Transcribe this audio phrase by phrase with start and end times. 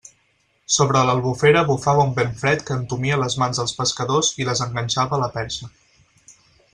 [0.75, 5.19] Sobre l'Albufera bufava un vent fred que entumia les mans dels pescadors i les enganxava
[5.19, 5.71] a la perxa.